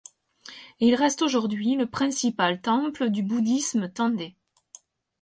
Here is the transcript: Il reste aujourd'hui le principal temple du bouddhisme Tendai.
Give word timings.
Il 0.79 0.95
reste 0.95 1.21
aujourd'hui 1.21 1.75
le 1.75 1.85
principal 1.85 2.59
temple 2.59 3.11
du 3.11 3.21
bouddhisme 3.21 3.87
Tendai. 3.89 4.35